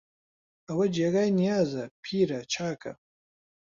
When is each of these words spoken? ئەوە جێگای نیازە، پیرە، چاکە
ئەوە 0.67 0.85
جێگای 0.95 1.29
نیازە، 1.39 1.85
پیرە، 2.03 2.39
چاکە 2.53 2.93